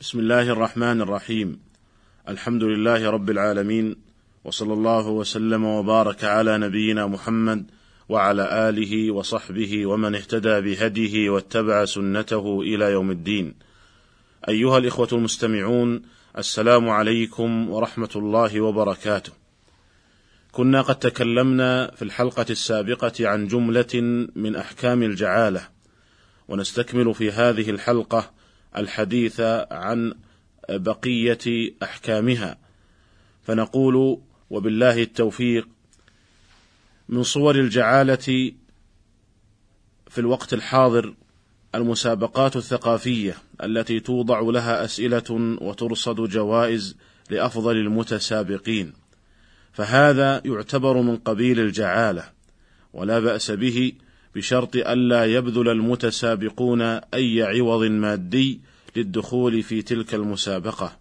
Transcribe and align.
بسم 0.00 0.18
الله 0.18 0.42
الرحمن 0.42 1.00
الرحيم. 1.00 1.60
الحمد 2.28 2.62
لله 2.62 3.10
رب 3.10 3.30
العالمين 3.30 3.96
وصلى 4.44 4.72
الله 4.72 5.08
وسلم 5.08 5.64
وبارك 5.64 6.24
على 6.24 6.58
نبينا 6.58 7.06
محمد 7.06 7.70
وعلى 8.08 8.68
آله 8.68 9.10
وصحبه 9.10 9.86
ومن 9.86 10.14
اهتدى 10.14 10.60
بهديه 10.60 11.30
واتبع 11.30 11.84
سنته 11.84 12.60
إلى 12.60 12.84
يوم 12.84 13.10
الدين. 13.10 13.54
أيها 14.48 14.78
الإخوة 14.78 15.08
المستمعون 15.12 16.02
السلام 16.38 16.88
عليكم 16.88 17.70
ورحمة 17.70 18.10
الله 18.16 18.60
وبركاته. 18.60 19.32
كنا 20.52 20.82
قد 20.82 20.98
تكلمنا 20.98 21.90
في 21.96 22.02
الحلقة 22.02 22.46
السابقة 22.50 23.28
عن 23.28 23.46
جملة 23.46 24.26
من 24.36 24.56
أحكام 24.56 25.02
الجعالة 25.02 25.68
ونستكمل 26.48 27.14
في 27.14 27.30
هذه 27.30 27.70
الحلقة 27.70 28.39
الحديث 28.76 29.40
عن 29.70 30.14
بقية 30.68 31.72
أحكامها. 31.82 32.58
فنقول 33.42 34.20
وبالله 34.50 35.02
التوفيق 35.02 35.68
من 37.08 37.22
صور 37.22 37.54
الجعالة 37.54 38.52
في 40.08 40.18
الوقت 40.18 40.54
الحاضر 40.54 41.14
المسابقات 41.74 42.56
الثقافية 42.56 43.36
التي 43.62 44.00
توضع 44.00 44.40
لها 44.40 44.84
أسئلة 44.84 45.56
وترصد 45.60 46.20
جوائز 46.20 46.96
لأفضل 47.30 47.76
المتسابقين. 47.76 48.92
فهذا 49.72 50.42
يعتبر 50.44 51.02
من 51.02 51.16
قبيل 51.16 51.60
الجعالة 51.60 52.30
ولا 52.92 53.20
بأس 53.20 53.50
به 53.50 53.92
بشرط 54.34 54.76
الا 54.76 55.24
يبذل 55.24 55.68
المتسابقون 55.68 56.82
أي 56.82 57.42
عوض 57.42 57.84
مادي 57.84 58.60
للدخول 58.96 59.62
في 59.62 59.82
تلك 59.82 60.14
المسابقة. 60.14 60.98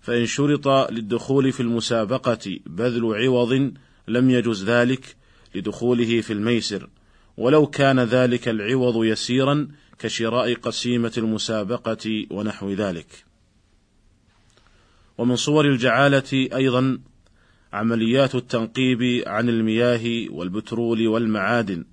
فإن 0.00 0.26
شرط 0.26 0.68
للدخول 0.68 1.52
في 1.52 1.60
المسابقة 1.60 2.58
بذل 2.66 3.14
عوض 3.14 3.72
لم 4.08 4.30
يجز 4.30 4.64
ذلك 4.64 5.16
لدخوله 5.54 6.20
في 6.20 6.32
الميسر 6.32 6.88
ولو 7.36 7.66
كان 7.66 8.00
ذلك 8.00 8.48
العوض 8.48 9.04
يسيرا 9.04 9.68
كشراء 9.98 10.54
قسيمة 10.54 11.12
المسابقة 11.18 12.26
ونحو 12.30 12.70
ذلك. 12.70 13.24
ومن 15.18 15.36
صور 15.36 15.64
الجعالة 15.64 16.48
أيضا 16.54 16.98
عمليات 17.72 18.34
التنقيب 18.34 19.22
عن 19.26 19.48
المياه 19.48 20.26
والبترول 20.30 21.06
والمعادن 21.08 21.84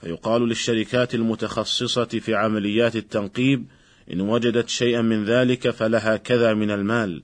فيقال 0.00 0.48
للشركات 0.48 1.14
المتخصصة 1.14 2.04
في 2.04 2.34
عمليات 2.34 2.96
التنقيب 2.96 3.66
إن 4.12 4.20
وجدت 4.20 4.68
شيئا 4.68 5.02
من 5.02 5.24
ذلك 5.24 5.70
فلها 5.70 6.16
كذا 6.16 6.54
من 6.54 6.70
المال 6.70 7.22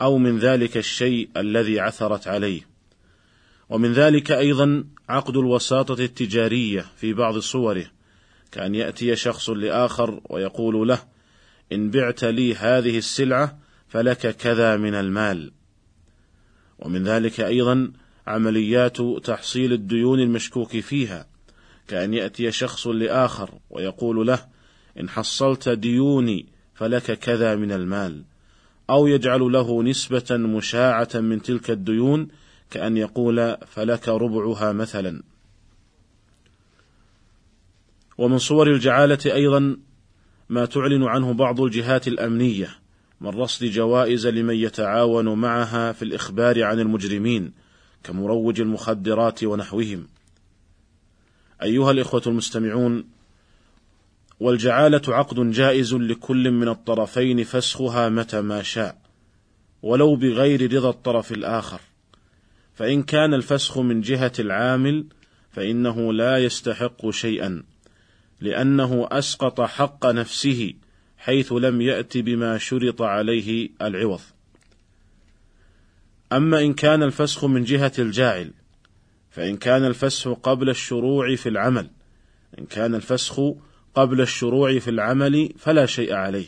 أو 0.00 0.18
من 0.18 0.38
ذلك 0.38 0.76
الشيء 0.76 1.28
الذي 1.36 1.80
عثرت 1.80 2.28
عليه. 2.28 2.60
ومن 3.68 3.92
ذلك 3.92 4.32
أيضا 4.32 4.84
عقد 5.08 5.36
الوساطة 5.36 6.04
التجارية 6.04 6.86
في 6.96 7.12
بعض 7.12 7.38
صوره 7.38 7.86
كأن 8.52 8.74
يأتي 8.74 9.16
شخص 9.16 9.50
لآخر 9.50 10.20
ويقول 10.30 10.88
له 10.88 10.98
إن 11.72 11.90
بعت 11.90 12.24
لي 12.24 12.54
هذه 12.54 12.98
السلعة 12.98 13.58
فلك 13.88 14.36
كذا 14.36 14.76
من 14.76 14.94
المال. 14.94 15.52
ومن 16.78 17.04
ذلك 17.04 17.40
أيضا 17.40 17.92
عمليات 18.26 18.96
تحصيل 19.00 19.72
الديون 19.72 20.20
المشكوك 20.20 20.80
فيها 20.80 21.26
كأن 21.88 22.14
يأتي 22.14 22.52
شخص 22.52 22.86
لآخر 22.86 23.50
ويقول 23.70 24.26
له 24.26 24.53
إن 25.00 25.08
حصلت 25.08 25.68
ديوني 25.68 26.46
فلك 26.74 27.18
كذا 27.18 27.56
من 27.56 27.72
المال. 27.72 28.22
أو 28.90 29.06
يجعل 29.06 29.40
له 29.40 29.82
نسبة 29.82 30.36
مشاعة 30.36 31.08
من 31.14 31.42
تلك 31.42 31.70
الديون 31.70 32.28
كأن 32.70 32.96
يقول 32.96 33.56
فلك 33.66 34.08
ربعها 34.08 34.72
مثلا. 34.72 35.22
ومن 38.18 38.38
صور 38.38 38.70
الجعالة 38.70 39.18
أيضا 39.26 39.76
ما 40.48 40.64
تعلن 40.64 41.02
عنه 41.02 41.32
بعض 41.32 41.60
الجهات 41.60 42.08
الأمنية 42.08 42.68
من 43.20 43.28
رصد 43.28 43.66
جوائز 43.66 44.26
لمن 44.26 44.54
يتعاون 44.54 45.28
معها 45.28 45.92
في 45.92 46.02
الإخبار 46.02 46.62
عن 46.62 46.80
المجرمين 46.80 47.52
كمروج 48.04 48.60
المخدرات 48.60 49.44
ونحوهم. 49.44 50.06
أيها 51.62 51.90
الإخوة 51.90 52.22
المستمعون 52.26 53.04
والجعالة 54.40 55.02
عقد 55.08 55.50
جائز 55.50 55.94
لكل 55.94 56.50
من 56.50 56.68
الطرفين 56.68 57.44
فسخها 57.44 58.08
متى 58.08 58.40
ما 58.40 58.62
شاء 58.62 58.98
ولو 59.82 60.16
بغير 60.16 60.74
رضا 60.74 60.90
الطرف 60.90 61.32
الآخر. 61.32 61.80
فإن 62.74 63.02
كان 63.02 63.34
الفسخ 63.34 63.78
من 63.78 64.00
جهة 64.00 64.32
العامل 64.38 65.06
فإنه 65.52 66.12
لا 66.12 66.38
يستحق 66.38 67.10
شيئا 67.10 67.62
لأنه 68.40 69.08
أسقط 69.10 69.60
حق 69.60 70.06
نفسه 70.06 70.74
حيث 71.18 71.52
لم 71.52 71.80
يأت 71.80 72.18
بما 72.18 72.58
شرط 72.58 73.02
عليه 73.02 73.70
العوض. 73.82 74.20
أما 76.32 76.60
إن 76.60 76.74
كان 76.74 77.02
الفسخ 77.02 77.44
من 77.44 77.64
جهة 77.64 77.92
الجاعل 77.98 78.50
فإن 79.30 79.56
كان 79.56 79.84
الفسخ 79.84 80.28
قبل 80.28 80.70
الشروع 80.70 81.34
في 81.34 81.48
العمل 81.48 81.90
إن 82.58 82.66
كان 82.66 82.94
الفسخ 82.94 83.40
قبل 83.94 84.20
الشروع 84.20 84.78
في 84.78 84.90
العمل 84.90 85.52
فلا 85.58 85.86
شيء 85.86 86.14
عليه. 86.14 86.46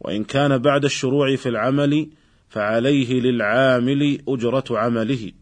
وإن 0.00 0.24
كان 0.24 0.58
بعد 0.58 0.84
الشروع 0.84 1.36
في 1.36 1.48
العمل 1.48 2.10
فعليه 2.48 3.20
للعامل 3.20 4.18
أجرة 4.28 4.64
عمله. 4.70 5.32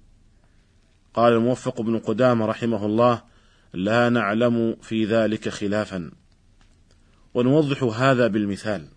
قال 1.14 1.32
الموفق 1.32 1.80
بن 1.80 1.98
قدامة 1.98 2.46
رحمه 2.46 2.86
الله 2.86 3.22
لا 3.74 4.08
نعلم 4.08 4.76
في 4.82 5.04
ذلك 5.04 5.48
خلافا. 5.48 6.10
ونوضح 7.34 7.82
هذا 7.82 8.26
بالمثال. 8.26 8.88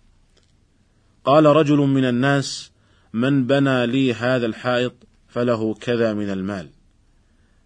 قال 1.24 1.46
رجل 1.46 1.76
من 1.76 2.04
الناس 2.04 2.72
من 3.12 3.46
بنى 3.46 3.86
لي 3.86 4.14
هذا 4.14 4.46
الحائط 4.46 4.94
فله 5.28 5.74
كذا 5.74 6.14
من 6.14 6.30
المال. 6.30 6.68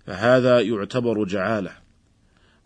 فهذا 0.07 0.61
يعتبر 0.61 1.25
جعالة. 1.25 1.73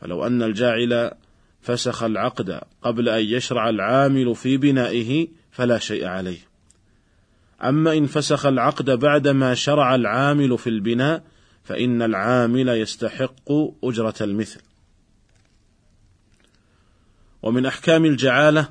فلو 0.00 0.26
أن 0.26 0.42
الجاعل 0.42 1.12
فسخ 1.60 2.03
العقد 2.03 2.60
قبل 2.82 3.09
أن 3.09 3.25
يشرع 3.25 3.69
العامل 3.69 4.34
في 4.34 4.56
بنائه 4.56 5.28
فلا 5.50 5.78
شيء 5.78 6.06
عليه 6.06 6.38
أما 7.62 7.93
إن 7.97 8.06
فسخ 8.06 8.47
العقد 8.47 8.91
بعدما 8.91 9.54
شرع 9.54 9.94
العامل 9.94 10.59
في 10.59 10.66
البناء 10.66 11.22
فإن 11.65 12.03
العامل 12.03 12.69
يستحق 12.69 13.53
أجرة 13.84 14.15
المثل 14.21 14.60
ومن 17.43 17.66
أحكام 17.66 18.04
الجعالة 18.04 18.69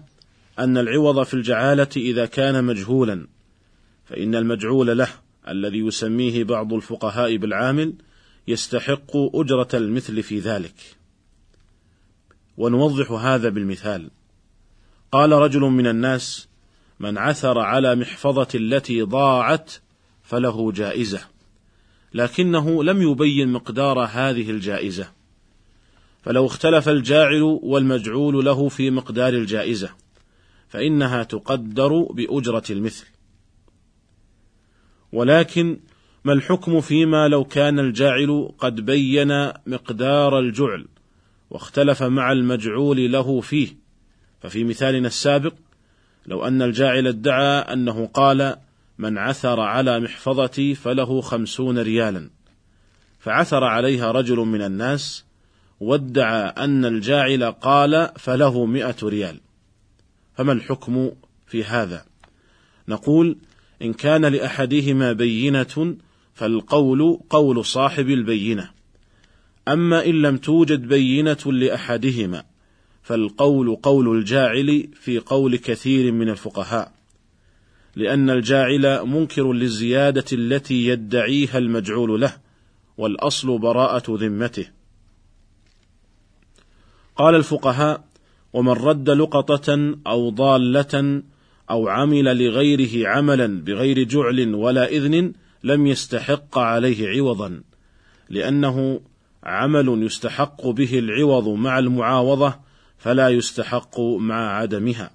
أن 0.60 0.78
العوض 0.78 1.24
في 1.24 1.34
الجعالة 1.34 1.88
إذا 1.98 2.26
كان 2.26 2.64
مجهولا 2.64 3.28
فإن 4.06 4.36
المجعول 4.36 4.98
له 4.98 5.10
الذي 5.48 5.80
يسميه 5.80 6.44
بعض 6.44 6.74
الفقهاء 6.74 7.38
بالعامل 7.38 7.94
يستحق 8.48 9.12
أجرة 9.16 9.68
المثل 9.74 10.24
في 10.24 10.40
ذلك. 10.40 10.99
ونوضح 12.60 13.12
هذا 13.12 13.50
بالمثال. 13.50 14.12
قال 15.12 15.32
رجل 15.32 15.62
من 15.62 15.88
الناس: 15.88 16.48
من 17.00 17.18
عثر 17.18 17.60
على 17.60 17.96
محفظة 17.96 18.48
التي 18.56 19.02
ضاعت 19.02 19.74
فله 20.24 20.72
جائزة، 20.72 21.22
لكنه 22.14 22.84
لم 22.84 23.02
يبين 23.02 23.50
مقدار 23.52 24.00
هذه 24.00 24.50
الجائزة. 24.50 25.12
فلو 26.22 26.46
اختلف 26.46 26.90
الجاعل 26.90 27.42
والمجعول 27.42 28.46
له 28.46 28.70
في 28.70 28.92
مقدار 28.92 29.34
الجائزة، 29.34 29.90
فإنها 30.68 31.24
تقدر 31.24 32.04
بأجرة 32.04 32.64
المثل. 32.70 33.08
ولكن 35.12 35.80
ما 36.24 36.34
الحكم 36.34 36.82
فيما 36.82 37.28
لو 37.28 37.44
كان 37.44 37.80
الجاعل 37.80 38.52
قد 38.58 38.86
بين 38.86 39.48
مقدار 39.68 40.40
الجعل 40.40 40.88
واختلف 41.50 42.04
مع 42.04 42.32
المجعول 42.32 43.12
له 43.12 43.42
فيه. 43.42 43.78
ففي 44.42 44.64
مثالنا 44.64 45.08
السابق 45.08 45.54
لو 46.26 46.48
أن 46.48 46.62
الجاعل 46.62 47.08
ادعى 47.08 47.74
أنه 47.74 48.06
قال 48.06 48.56
من 48.98 49.18
عثر 49.18 49.60
على 49.60 50.00
محفظتي 50.00 50.76
فله 50.76 51.22
خمسون 51.22 51.80
ريالا 51.80 52.30
فعثر 53.20 53.64
عليها 53.64 54.12
رجل 54.12 54.38
من 54.38 54.62
الناس 54.62 55.26
وادعى 55.80 56.42
أن 56.42 56.86
الجاعل 56.86 57.44
قال 57.44 58.10
فله 58.18 58.66
مئة 58.66 58.96
ريال 59.04 59.40
فما 60.34 60.52
الحكم 60.52 61.12
في 61.48 61.64
هذا؟ 61.64 62.06
نقول 62.88 63.38
إن 63.82 63.94
كان 63.94 64.26
لأحدهما 64.26 65.14
بينة 65.14 65.96
فالقول 66.34 67.20
قول 67.30 67.66
صاحب 67.66 68.10
البينة 68.10 68.70
أما 69.68 70.06
إن 70.06 70.22
لم 70.22 70.38
توجد 70.38 70.88
بينة 70.88 71.38
لأحدهما 71.46 72.44
فالقول 73.04 73.76
قول 73.76 74.18
الجاعل 74.18 74.88
في 74.94 75.20
قول 75.20 75.56
كثير 75.56 76.12
من 76.12 76.30
الفقهاء 76.30 76.92
لأن 77.96 78.30
الجاعل 78.30 79.06
منكر 79.06 79.54
للزيادة 79.54 80.26
التي 80.34 80.88
يدعيها 80.88 81.58
المجعول 81.58 82.22
له 82.22 82.34
والأصل 82.98 83.60
براءة 83.60 84.04
ذمته. 84.10 84.68
قال 87.16 87.36
الفقهاء 87.36 88.04
ومن 88.54 88.72
رد 88.72 89.10
لقطة 89.10 89.96
أو 90.08 90.30
ضالة 90.30 91.24
أو 91.70 91.88
عمل 91.88 92.46
لغيره 92.46 93.08
عملا 93.08 93.62
بغير 93.64 94.04
جعل 94.04 94.56
ولا 94.56 94.88
إذن 94.88 95.34
لم 95.64 95.88
يستحق 95.88 96.58
عليه 96.58 97.08
عوضا 97.10 97.62
لأنه 98.30 99.02
عمل 99.44 100.04
يستحق 100.04 100.68
به 100.68 101.00
العوض 101.00 101.48
مع 101.48 101.80
المعاوضة 101.80 102.56
فلا 102.98 103.30
يستحق 103.30 104.00
مع 104.00 104.58
عدمها 104.58 105.12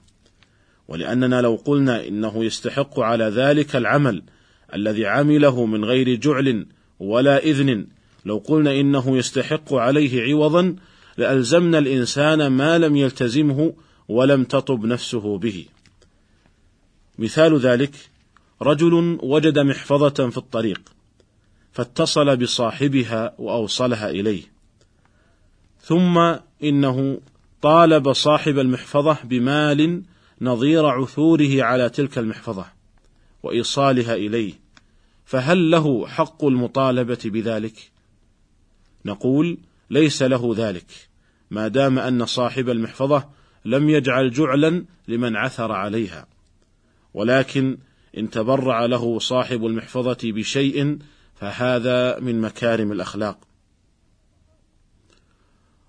ولأننا 0.88 1.41
لو 1.41 1.55
قلنا 1.65 2.09
إنه 2.09 2.44
يستحق 2.44 3.00
على 3.00 3.25
ذلك 3.25 3.76
العمل 3.76 4.23
الذي 4.75 5.06
عمله 5.06 5.67
من 5.67 5.85
غير 5.85 6.15
جعل 6.15 6.67
ولا 7.00 7.38
إذن 7.38 7.87
لو 8.25 8.38
قلنا 8.38 8.81
إنه 8.81 9.17
يستحق 9.17 9.75
عليه 9.75 10.23
عوضا 10.23 10.77
لألزمنا 11.17 11.79
الإنسان 11.79 12.47
ما 12.47 12.79
لم 12.79 12.97
يلتزمه 12.97 13.75
ولم 14.09 14.44
تطب 14.44 14.85
نفسه 14.85 15.38
به. 15.38 15.67
مثال 17.19 17.59
ذلك 17.59 17.94
رجل 18.62 19.19
وجد 19.23 19.59
محفظة 19.59 20.31
في 20.31 20.38
الطريق 20.38 20.81
فاتصل 21.75 22.37
بصاحبها 22.37 23.35
وأوصلها 23.38 24.11
إليه. 24.11 24.43
ثم 25.81 26.19
إنه 26.62 27.21
طالب 27.62 28.12
صاحب 28.12 28.59
المحفظة 28.59 29.19
بمال 29.25 30.03
نظير 30.41 30.87
عثوره 30.87 31.62
على 31.62 31.88
تلك 31.88 32.19
المحفظة 32.19 32.67
وإيصالها 33.43 34.15
إليه، 34.15 34.53
فهل 35.25 35.71
له 35.71 36.06
حق 36.06 36.44
المطالبة 36.44 37.19
بذلك؟ 37.25 37.91
نقول: 39.05 39.59
ليس 39.91 40.23
له 40.23 40.55
ذلك 40.56 41.09
ما 41.50 41.69
دام 41.69 41.99
أن 41.99 42.27
صاحب 42.27 42.69
المحفظة 42.69 43.29
لم 43.65 43.91
يجعل 43.91 44.31
جعلا 44.31 44.85
لمن 45.09 45.37
عثر 45.37 45.73
عليها 45.73 46.27
ولكن 47.15 47.79
إن 48.19 48.31
تبرع 48.31 48.87
له 48.87 49.19
صاحب 49.19 49.67
المحفظة 49.67 50.19
بشيء 50.23 50.99
فهذا 51.44 52.20
من 52.20 52.41
مكارم 52.41 52.93
الأخلاق. 52.93 53.38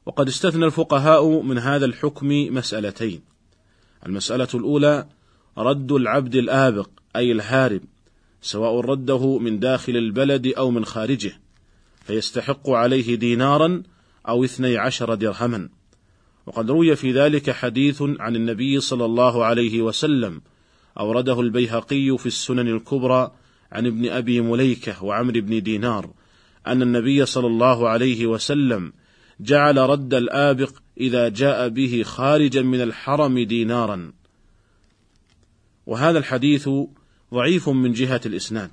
وقد 0.06 0.28
استثنى 0.28 0.66
الفقهاء 0.66 1.42
من 1.42 1.58
هذا 1.58 1.86
الحكم 1.86 2.28
مسألتين. 2.30 3.22
المسألة 4.06 4.48
الأولى 4.54 5.08
رد 5.58 5.92
العبد 5.92 6.36
الآبق 6.36 6.90
أي 7.16 7.32
الهارب 7.32 7.82
سواء 8.42 8.80
رده 8.80 9.38
من 9.38 9.60
داخل 9.60 9.98
البلد 9.98 10.48
أو 10.48 10.72
من 10.72 10.86
خارجه 10.86 11.40
فيستحق 12.06 12.70
عليه 12.70 13.16
دينارا 13.16 13.84
أو 14.28 14.44
اثني 14.44 14.78
عشر 14.78 15.16
درهما. 15.16 15.70
وقد 16.46 16.72
روي 16.72 16.96
في 16.96 17.12
ذلك 17.12 17.52
حديث 17.52 18.02
عن 18.02 18.36
النبي 18.36 18.80
صلى 18.80 19.06
الله 19.06 19.46
عليه 19.46 19.82
وسلم 19.82 20.42
أورده 21.00 21.42
البيهقي 21.42 22.18
في 22.18 22.26
السنن 22.26 22.68
الكبرى 22.68 23.32
عن 23.72 23.86
ابن 23.86 24.10
أبي 24.10 24.42
مليكة 24.42 25.04
وعمر 25.04 25.40
بن 25.40 25.64
دينار 25.64 26.10
أن 26.68 26.82
النبي 26.82 27.26
صلى 27.26 27.48
الله 27.48 27.90
عليه 27.90 28.26
وسلم 28.26 28.94
جعل 29.40 29.78
رد 29.78 30.14
الآبق 30.14 30.74
إذا 30.98 31.30
جاء 31.30 31.68
به 31.68 32.04
خارجا 32.04 32.62
من 32.62 32.82
الحرم 32.82 33.40
دينارا. 33.40 34.14
وهذا 35.86 36.18
الحديث 36.20 36.70
ضعيف 37.34 37.70
من 37.70 37.94
جهة 37.94 38.22
الإسناد 38.26 38.72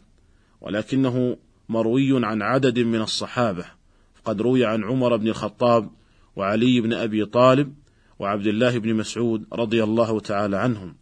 ولكنه 0.60 1.36
مروي 1.68 2.26
عن 2.26 2.42
عدد 2.42 2.78
من 2.78 3.00
الصحابة 3.00 3.64
قد 4.24 4.42
روي 4.42 4.64
عن 4.64 4.84
عمر 4.84 5.16
بن 5.16 5.28
الخطاب 5.28 5.90
وعلي 6.36 6.80
بن 6.80 6.92
أبي 6.92 7.24
طالب 7.24 7.74
وعبد 8.18 8.46
الله 8.46 8.78
بن 8.78 8.94
مسعود 8.94 9.46
رضي 9.52 9.82
الله 9.84 10.20
تعالى 10.20 10.56
عنهم. 10.56 10.94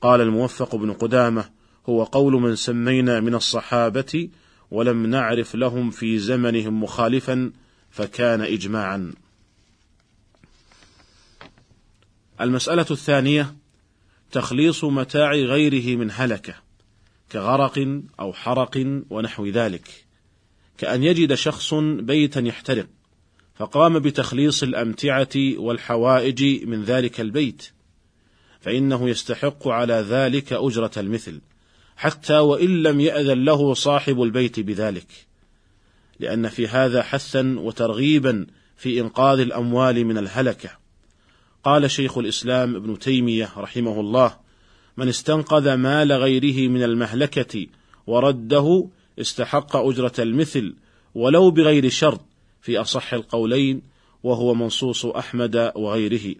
قال 0.00 0.20
الموفق 0.20 0.76
بن 0.76 0.92
قدامة 0.92 1.44
هو 1.88 2.04
قول 2.04 2.32
من 2.32 2.56
سمينا 2.56 3.20
من 3.20 3.34
الصحابة 3.34 4.28
ولم 4.70 5.06
نعرف 5.06 5.54
لهم 5.54 5.90
في 5.90 6.18
زمنهم 6.18 6.82
مخالفا 6.82 7.52
فكان 7.90 8.40
إجماعا. 8.40 9.12
المسألة 12.40 12.86
الثانية 12.90 13.54
تخليص 14.32 14.84
متاع 14.84 15.32
غيره 15.32 15.96
من 15.96 16.10
هلكة 16.12 16.54
كغرق 17.32 18.00
أو 18.20 18.32
حرق 18.32 19.02
ونحو 19.10 19.46
ذلك 19.46 20.04
كأن 20.78 21.02
يجد 21.02 21.34
شخص 21.34 21.74
بيتا 21.74 22.40
يحترق 22.40 22.86
فقام 23.54 23.98
بتخليص 23.98 24.62
الأمتعة 24.62 25.28
والحوائج 25.36 26.64
من 26.64 26.84
ذلك 26.84 27.20
البيت 27.20 27.68
فإنه 28.60 29.08
يستحق 29.08 29.68
على 29.68 29.94
ذلك 29.94 30.52
أجرة 30.52 30.90
المثل. 30.96 31.40
حتى 31.96 32.38
وإن 32.38 32.82
لم 32.82 33.00
يأذن 33.00 33.44
له 33.44 33.74
صاحب 33.74 34.22
البيت 34.22 34.60
بذلك 34.60 35.06
لأن 36.20 36.48
في 36.48 36.68
هذا 36.68 37.02
حثا 37.02 37.56
وترغيبا 37.58 38.46
في 38.76 39.00
إنقاذ 39.00 39.40
الأموال 39.40 40.04
من 40.04 40.18
الهلكة 40.18 40.70
قال 41.64 41.90
شيخ 41.90 42.18
الإسلام 42.18 42.76
ابن 42.76 42.98
تيمية 42.98 43.52
رحمه 43.56 44.00
الله 44.00 44.36
من 44.96 45.08
استنقذ 45.08 45.74
مال 45.74 46.12
غيره 46.12 46.68
من 46.68 46.82
المهلكة 46.82 47.66
ورده 48.06 48.88
استحق 49.20 49.76
أجرة 49.76 50.12
المثل 50.18 50.74
ولو 51.14 51.50
بغير 51.50 51.88
شرط 51.88 52.20
في 52.60 52.80
أصح 52.80 53.14
القولين 53.14 53.82
وهو 54.22 54.54
منصوص 54.54 55.06
أحمد 55.06 55.72
وغيره. 55.76 56.34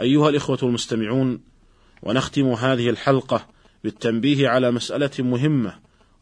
أيها 0.00 0.28
الإخوة 0.28 0.58
المستمعون، 0.62 1.40
ونختم 2.02 2.48
هذه 2.48 2.90
الحلقة 2.90 3.48
بالتنبيه 3.84 4.48
على 4.48 4.70
مسألة 4.70 5.10
مهمة 5.18 5.74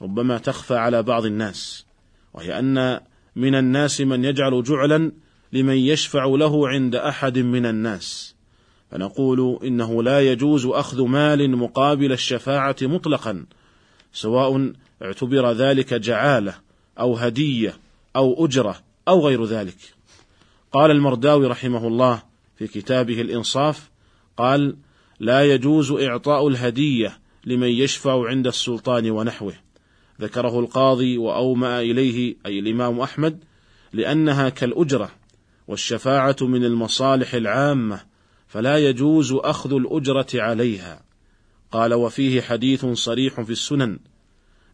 ربما 0.03 0.39
تخفى 0.39 0.75
على 0.75 1.03
بعض 1.03 1.25
الناس، 1.25 1.87
وهي 2.35 2.59
أن 2.59 3.01
من 3.37 3.55
الناس 3.55 4.01
من 4.01 4.25
يجعل 4.25 4.63
جعلا 4.63 5.13
لمن 5.53 5.77
يشفع 5.77 6.25
له 6.25 6.69
عند 6.69 6.95
أحد 6.95 7.39
من 7.39 7.67
الناس، 7.67 8.35
فنقول 8.91 9.59
إنه 9.65 10.03
لا 10.03 10.21
يجوز 10.21 10.67
أخذ 10.67 11.03
مال 11.03 11.57
مقابل 11.57 12.13
الشفاعة 12.13 12.77
مطلقا، 12.83 13.45
سواء 14.13 14.73
اعتبر 15.03 15.53
ذلك 15.53 15.95
جعالة 15.95 16.55
أو 16.99 17.15
هدية 17.15 17.75
أو 18.17 18.45
أجرة 18.45 18.81
أو 19.09 19.27
غير 19.27 19.45
ذلك. 19.45 19.95
قال 20.73 20.91
المرداوي 20.91 21.47
رحمه 21.47 21.87
الله 21.87 22.23
في 22.57 22.67
كتابه 22.67 23.21
الإنصاف 23.21 23.91
قال: 24.37 24.77
لا 25.21 25.55
يجوز 25.55 25.93
إعطاء 25.93 26.49
الهدية 26.49 27.19
لمن 27.45 27.69
يشفع 27.69 28.29
عند 28.29 28.47
السلطان 28.47 29.11
ونحوه. 29.11 29.55
ذكره 30.21 30.61
القاضي 30.61 31.19
وأومأ 31.19 31.81
إليه 31.81 32.37
أي 32.47 32.59
الإمام 32.59 33.01
أحمد 33.01 33.45
لأنها 33.93 34.49
كالأجرة 34.49 35.11
والشفاعة 35.69 36.37
من 36.41 36.65
المصالح 36.65 37.35
العامة 37.35 38.01
فلا 38.49 38.79
يجوز 38.79 39.33
أخذ 39.33 39.75
الأجرة 39.75 40.29
عليها. 40.35 41.03
قال 41.73 41.95
وفيه 41.95 42.41
حديث 42.41 42.87
صريح 42.87 43.41
في 43.41 43.53
السنن 43.53 43.99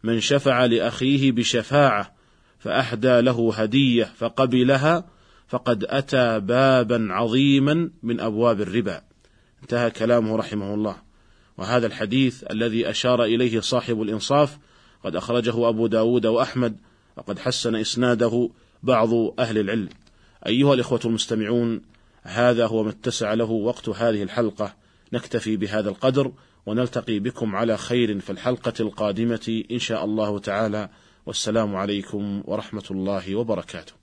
من 0.03 0.19
شفع 0.19 0.65
لأخيه 0.65 1.31
بشفاعة 1.31 2.13
فأهدى 2.59 3.21
له 3.21 3.53
هدية 3.53 4.03
فقبلها 4.17 5.05
فقد 5.47 5.83
أتى 5.83 6.39
بابا 6.39 7.07
عظيما 7.09 7.89
من 8.03 8.19
أبواب 8.19 8.61
الربا 8.61 9.01
انتهى 9.61 9.91
كلامه 9.91 10.35
رحمه 10.35 10.73
الله 10.73 11.06
وهذا 11.57 11.87
الحديث 11.87 12.43
الذي 12.51 12.89
أشار 12.89 13.23
إليه 13.23 13.59
صاحب 13.59 14.01
الإنصاف 14.01 14.57
قد 15.03 15.15
أخرجه 15.15 15.69
أبو 15.69 15.87
داود 15.87 16.25
وأحمد 16.25 16.77
وقد 17.17 17.39
حسن 17.39 17.75
إسناده 17.75 18.49
بعض 18.83 19.09
أهل 19.39 19.57
العلم. 19.57 19.89
أيها 20.47 20.73
الإخوة 20.73 20.99
المستمعون 21.05 21.81
هذا 22.21 22.67
هو 22.67 22.83
ما 22.83 22.89
اتسع 22.89 23.33
له 23.33 23.51
وقت 23.51 23.89
هذه 23.89 24.23
الحلقة. 24.23 24.75
نكتفي 25.13 25.57
بهذا 25.57 25.89
القدر 25.89 26.31
ونلتقي 26.65 27.19
بكم 27.19 27.55
على 27.55 27.77
خير 27.77 28.19
في 28.19 28.29
الحلقة 28.29 28.73
القادمة 28.79 29.63
إن 29.71 29.79
شاء 29.79 30.05
الله 30.05 30.39
تعالى. 30.39 30.89
والسلام 31.25 31.75
عليكم 31.75 32.43
ورحمة 32.45 32.85
الله 32.91 33.35
وبركاته. 33.35 33.96